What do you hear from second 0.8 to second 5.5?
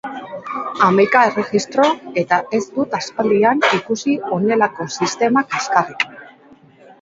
Hamaika erregistro eta ez dut aspaldian ikusi honelako sistema